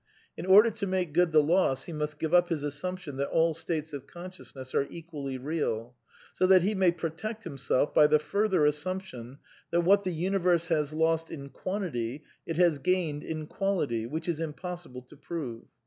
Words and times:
In 0.35 0.47
order 0.47 0.71
to 0.71 0.87
make 0.87 1.13
good 1.13 1.31
the 1.31 1.43
l 1.43 1.51
oss, 1.51 1.83
he 1.83 1.91
m 1.91 1.99
iiat. 1.99 2.17
giyfl 2.17 2.29
np 2.41 2.49
In'g 2.51 2.73
flijfgnTnptim 2.73 3.13
i 3.13 3.17
that 3.17 3.27
all 3.29 3.53
states 3.53 3.93
of 3.93 4.07
co 4.07 4.23
n 4.23 4.31
sci 4.31 4.41
ousness 4.41 4.73
are 4.73 4.87
equally 4.89 5.37
real; 5.37 5.93
s 6.33 6.41
o 6.41 6.47
that 6.47 6.63
he 6.63 6.73
may 6.73 6.91
protect 6.91 7.43
nmiself 7.45 7.93
By 7.93 8.05
ihe 8.07 8.19
further 8.19 8.65
assumption 8.65 9.37
that 9.69 9.81
what 9.83 10.03
the 10.03 10.09
Universe 10.11 10.69
has 10.69 10.91
lost 10.91 11.29
in 11.29 11.49
quantity 11.49 12.23
it 12.47 12.57
has 12.57 12.79
gained 12.79 13.23
in 13.23 13.45
quality 13.45 14.07
(which 14.07 14.27
is 14.27 14.39
impossible 14.39 15.03
to 15.03 15.15
prove). 15.15 15.65